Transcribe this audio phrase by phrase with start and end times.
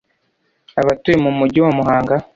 [0.81, 2.15] abatuye mu Mugi wa Muhanga,